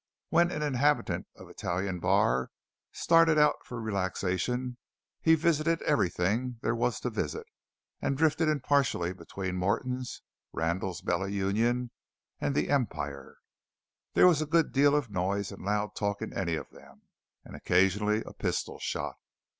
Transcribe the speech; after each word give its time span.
When 0.29 0.49
an 0.49 0.63
inhabitant 0.63 1.27
of 1.35 1.47
Italian 1.47 1.99
Bar 1.99 2.49
started 2.91 3.37
out 3.37 3.57
for 3.63 3.79
relaxation, 3.79 4.77
he 5.21 5.35
visited 5.35 5.79
everything 5.83 6.57
there 6.63 6.73
was 6.73 6.99
to 7.01 7.11
visit, 7.11 7.45
and 8.01 8.17
drifted 8.17 8.49
impartially 8.49 9.13
between 9.13 9.57
Morton's, 9.57 10.23
Randall's 10.53 11.01
Bella 11.01 11.29
Union, 11.29 11.91
and 12.39 12.55
the 12.55 12.71
Empire. 12.71 13.37
There 14.15 14.25
was 14.25 14.41
a 14.41 14.47
good 14.47 14.71
deal 14.71 14.95
of 14.95 15.11
noise 15.11 15.51
and 15.51 15.63
loud 15.63 15.93
talk 15.95 16.23
in 16.23 16.33
any 16.33 16.55
of 16.55 16.71
them; 16.71 17.03
and 17.45 17.55
occasionally 17.55 18.23
a 18.25 18.33
pistol 18.33 18.79
shot. 18.79 19.17